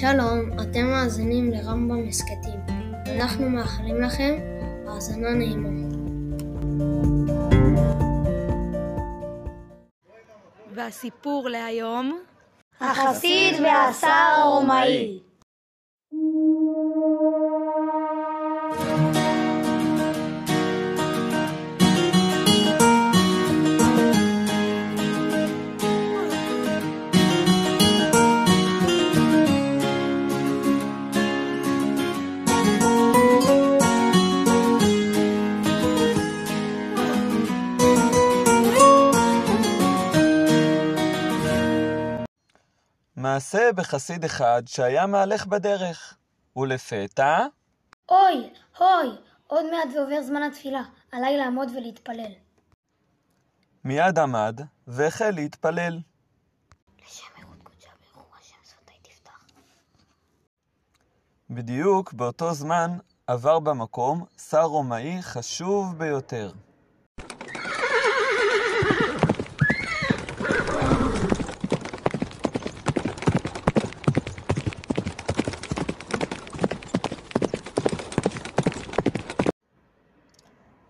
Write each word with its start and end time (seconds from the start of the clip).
שלום, 0.00 0.60
אתם 0.62 0.86
מאזינים 0.86 1.50
לרמב"ם 1.50 2.08
הסכתים. 2.08 2.60
אנחנו 3.06 3.50
מאחלים 3.50 4.00
לכם 4.02 4.34
האזנה 4.88 5.30
נעימה. 5.30 5.68
והסיפור 10.74 11.48
להיום? 11.48 12.20
החסיד 12.80 13.54
והשר 13.60 14.08
הרומאי. 14.08 15.18
מעשה 43.26 43.72
בחסיד 43.76 44.24
אחד 44.24 44.62
שהיה 44.66 45.06
מהלך 45.06 45.46
בדרך, 45.46 46.16
ולפתע 46.56 47.46
אוי, 48.08 48.50
אוי, 48.80 49.08
עוד 49.46 49.64
מעט 49.70 49.88
ועובר 49.96 50.22
זמן 50.22 50.42
התפילה, 50.42 50.82
עליי 51.12 51.36
לעמוד 51.36 51.68
ולהתפלל. 51.76 52.32
מיד 53.84 54.18
עמד 54.18 54.60
והחל 54.86 55.30
להתפלל. 55.30 56.00
בדיוק 61.50 62.12
באותו 62.12 62.54
זמן 62.54 62.98
עבר 63.26 63.58
במקום 63.58 64.24
שר 64.50 64.62
רומאי 64.62 65.22
חשוב 65.22 65.98
ביותר. 65.98 66.52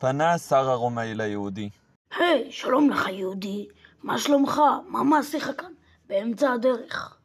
פנה 0.06 0.32
השר 0.32 0.70
הרומאי 0.70 1.14
ליהודי. 1.14 1.70
היי, 2.18 2.52
שלום 2.52 2.90
לך 2.90 3.08
יהודי, 3.08 3.68
מה 4.02 4.18
שלומך? 4.18 4.60
מה 4.88 5.02
מעשיך 5.02 5.50
כאן? 5.58 5.72
באמצע 6.06 6.52
הדרך. 6.52 7.18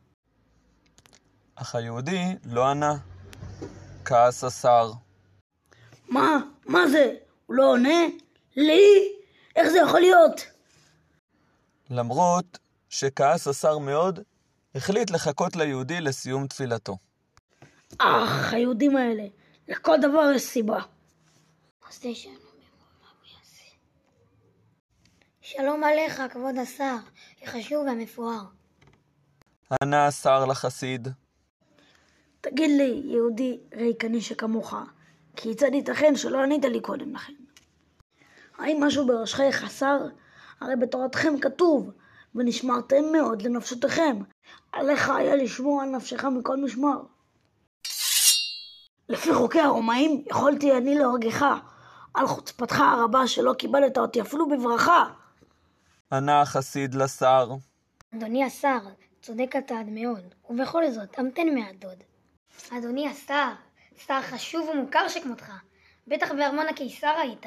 אך 1.55 1.75
היהודי 1.75 2.19
לא 2.45 2.65
ענה. 2.69 2.95
כעס 4.05 4.43
השר. 4.43 4.91
מה? 6.09 6.37
מה 6.65 6.87
זה? 6.87 7.15
הוא 7.45 7.55
לא 7.55 7.71
עונה? 7.71 7.99
לי? 8.55 8.81
איך 9.55 9.69
זה 9.69 9.79
יכול 9.79 9.99
להיות? 9.99 10.41
למרות 11.89 12.59
שכעס 12.89 13.47
השר 13.47 13.77
מאוד, 13.77 14.19
החליט 14.75 15.11
לחכות 15.11 15.55
ליהודי 15.55 16.01
לסיום 16.01 16.47
תפילתו. 16.47 16.97
אך, 17.97 18.53
היהודים 18.53 18.97
האלה, 18.97 19.25
לכל 19.67 19.97
דבר 20.01 20.31
יש 20.35 20.41
סיבה. 20.41 20.79
שלום 25.57 25.83
עליך, 25.83 26.21
כבוד 26.31 26.57
השר, 26.57 26.95
החשוב 27.43 27.85
והמפואר. 27.85 28.41
ענה 29.83 30.07
השר 30.07 30.45
לחסיד. 30.45 31.07
תגיד 32.41 32.71
לי, 32.77 33.01
יהודי 33.05 33.59
ריקני 33.75 34.21
שכמוך, 34.21 34.73
כיצד 35.35 35.73
ייתכן 35.73 36.15
שלא 36.15 36.43
ענית 36.43 36.65
לי 36.65 36.81
קודם 36.81 37.15
לכן? 37.15 37.33
האם 38.57 38.83
משהו 38.83 39.07
בראשך 39.07 39.39
חסר? 39.51 39.97
הרי 40.61 40.75
בתורתכם 40.75 41.39
כתוב, 41.41 41.91
ונשמרתם 42.35 43.03
מאוד 43.11 43.41
לנפשותיכם. 43.41 44.17
עליך 44.71 45.09
היה 45.09 45.35
לשמור 45.35 45.81
על 45.81 45.89
נפשך 45.89 46.25
מכל 46.25 46.57
משמר. 46.57 47.01
לפי 49.09 49.33
חוקי 49.33 49.59
הרומאים, 49.59 50.23
יכולתי 50.27 50.77
אני 50.77 50.95
להורגך, 50.95 51.45
על 52.13 52.27
חוצפתך 52.27 52.79
הרבה 52.79 53.27
שלא 53.27 53.53
כיבדת 53.57 53.97
אותי 53.97 54.21
אפילו 54.21 54.49
בברכה. 54.49 55.09
ענה 56.13 56.41
החסיד 56.41 56.95
לשר. 56.95 57.49
אדוני 58.15 58.43
השר, 58.43 58.79
צודק 59.21 59.55
אתה 59.57 59.79
עד 59.79 59.89
מאוד, 59.89 60.33
ובכל 60.49 60.91
זאת, 60.91 61.19
המתן 61.19 61.47
מעט 61.55 61.75
דוד. 61.79 62.03
אדוני 62.77 63.07
השר, 63.07 63.51
שר 64.05 64.21
חשוב 64.21 64.69
ומוכר 64.69 65.07
שכמותך, 65.07 65.51
בטח 66.07 66.31
בארמון 66.31 66.65
הקיסר 66.67 67.13
היית. 67.21 67.45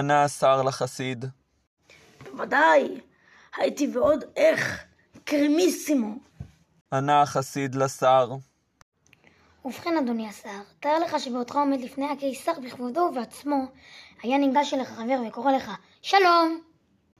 ענה 0.00 0.24
השר 0.24 0.62
לחסיד. 0.62 1.24
בוודאי, 2.22 3.00
הייתי 3.56 3.90
ועוד 3.92 4.24
איך, 4.36 4.84
קרימיסימו. 5.24 6.14
ענה 6.92 7.22
החסיד 7.22 7.74
לשר. 7.74 8.30
ובכן, 9.64 9.96
אדוני 9.96 10.28
השר, 10.28 10.60
תאר 10.80 10.98
לך 10.98 11.20
שבעודך 11.20 11.56
עומד 11.56 11.80
לפני 11.80 12.10
הקיסר 12.10 12.52
בכבודו 12.64 13.00
ובעצמו, 13.00 13.64
היה 14.22 14.38
ניגש 14.38 14.74
אליך 14.74 14.88
חבר 14.88 15.20
וקורא 15.28 15.52
לך, 15.52 15.70
שלום! 16.02 16.67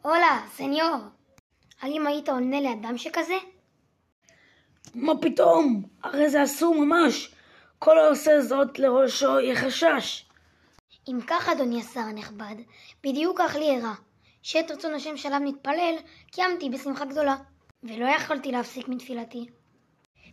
הולה, 0.03 0.43
סניור! 0.57 0.97
האם 1.81 2.07
היית 2.07 2.29
עונה 2.29 2.61
לאדם 2.61 2.99
שכזה? 2.99 3.35
מה 4.95 5.13
פתאום? 5.21 5.83
הרי 6.03 6.31
זה 6.31 6.45
אסור 6.45 6.75
ממש. 6.75 7.35
כל 7.79 7.99
העושה 7.99 8.41
זאת 8.41 8.79
לראשו 8.79 9.41
יחשש. 9.41 10.25
אם 11.09 11.19
כך, 11.27 11.49
אדוני 11.49 11.81
השר 11.81 12.01
הנכבד, 12.01 12.55
בדיוק 13.05 13.39
כך 13.39 13.57
לי 13.57 13.71
אירע. 13.71 13.95
שאת 14.43 14.71
רצון 14.71 14.95
השם 14.95 15.17
שעליו 15.17 15.39
נתפלל, 15.39 15.95
קיימתי 16.31 16.71
בשמחה 16.71 17.05
גדולה, 17.05 17.37
ולא 17.83 18.07
יכולתי 18.07 18.53
להפסיק 18.53 18.89
מתפילתי. 18.89 19.47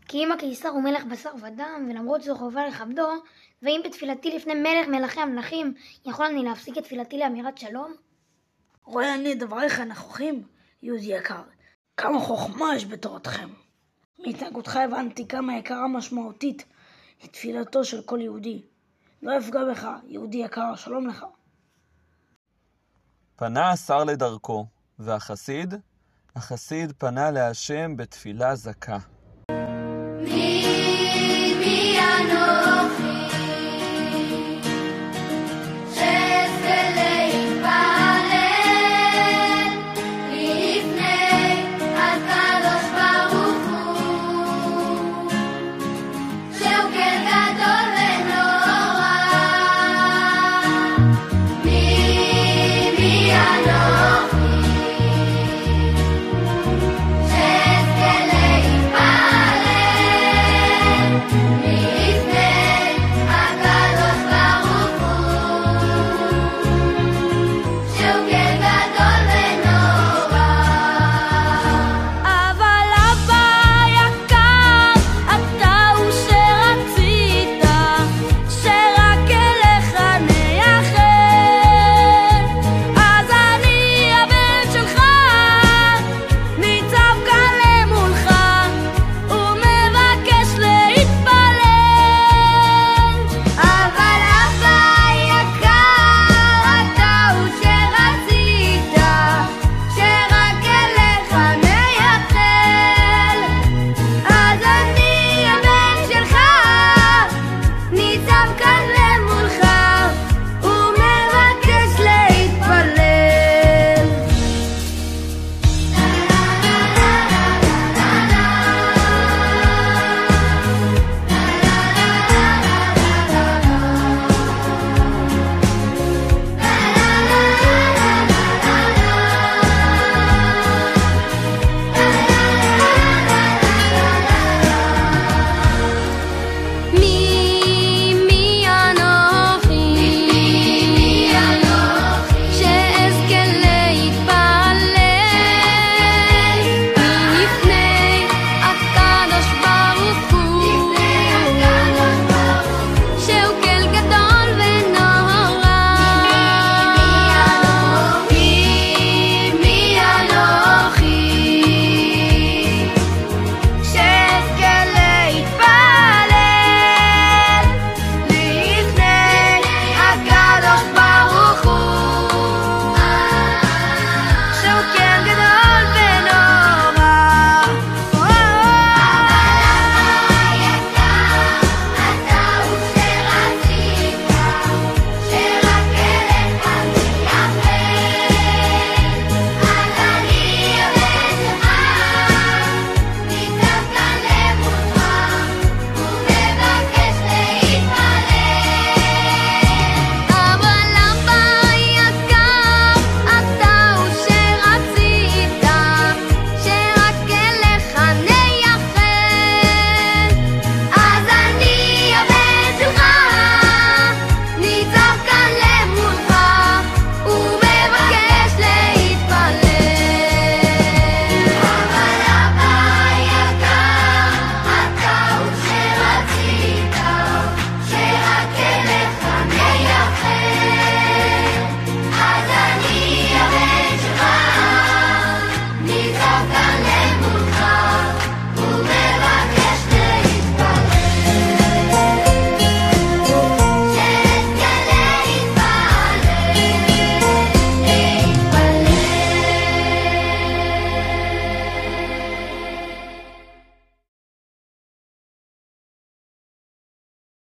כי 0.07 0.17
אם 0.17 0.31
הקיסר 0.31 0.69
הוא 0.69 0.83
מלך 0.83 1.05
בשר 1.05 1.31
ודם, 1.41 1.87
ולמרות 1.89 2.21
זו 2.21 2.35
חובה 2.35 2.67
לכבדו, 2.67 3.07
ואם 3.61 3.81
בתפילתי 3.85 4.35
לפני 4.35 4.53
מלך 4.53 4.87
מלכי 4.87 5.21
המלכים, 5.21 5.73
יכול 6.05 6.25
אני 6.25 6.43
להפסיק 6.43 6.77
את 6.77 6.83
תפילתי 6.83 7.17
לאמירת 7.17 7.57
שלום? 7.57 7.93
רואה 8.85 9.15
אני 9.15 9.35
דבריך 9.35 9.79
נכוחים, 9.79 10.43
יהודי 10.81 11.05
יקר. 11.05 11.41
כמה 11.97 12.19
חוכמה 12.19 12.75
יש 12.75 12.85
בתורתכם. 12.85 13.49
מהתנהגותך 14.19 14.75
הבנתי 14.75 15.27
כמה 15.27 15.57
יקרה 15.57 15.87
משמעותית 15.87 16.65
היא 17.21 17.29
תפילתו 17.31 17.85
של 17.85 18.01
כל 18.01 18.21
יהודי. 18.21 18.61
לא 19.21 19.37
אפגע 19.37 19.59
בך, 19.71 19.87
יהודי 20.07 20.37
יקר, 20.37 20.75
שלום 20.75 21.07
לך. 21.07 21.25
פנה 23.35 23.71
השר 23.71 24.03
לדרכו, 24.03 24.65
והחסיד? 24.99 25.73
החסיד 26.35 26.93
פנה 26.97 27.31
להשם 27.31 27.97
בתפילה 27.97 28.55
זכה. 28.55 28.97